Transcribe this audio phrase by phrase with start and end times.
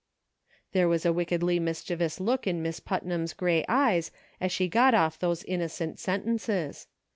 [0.71, 5.19] There was a wickedly mischievous look in Miss Putnam's gray eyes as she got off
[5.19, 6.87] these innocent sentences.